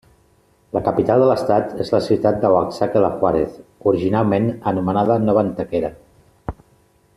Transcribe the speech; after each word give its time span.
La 0.75 0.81
capital 0.85 1.23
de 1.23 1.27
l'estat 1.31 1.75
és 1.85 1.91
la 1.97 1.99
ciutat 2.05 2.39
d'Oaxaca 2.45 3.05
de 3.05 3.11
Juárez, 3.19 3.61
originalment 3.93 4.51
anomenada 4.75 5.21
Nova 5.29 5.47
Antequera. 5.49 5.97